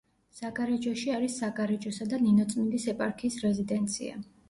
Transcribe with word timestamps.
საგარეჯოში 0.37 1.13
არის 1.17 1.35
საგარეჯოსა 1.43 2.09
და 2.15 2.23
ნინოწმინდის 2.25 2.91
ეპარქიის 2.97 3.43
რეზიდენცია. 3.49 4.23